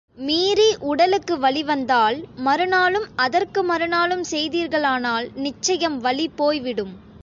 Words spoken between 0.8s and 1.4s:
உடலுக்கு